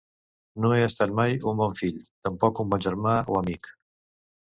No 0.63 0.71
he 0.77 0.79
estat 0.85 1.13
mai 1.19 1.37
un 1.53 1.61
bon 1.61 1.77
fill, 1.83 2.01
tampoc 2.29 2.65
un 2.67 2.75
bon 2.75 2.87
germà 2.89 3.17
o 3.37 3.43
amic. 3.47 3.75